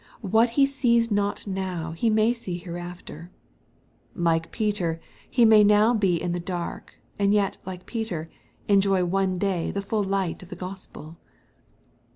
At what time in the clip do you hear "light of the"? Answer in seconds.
10.03-10.55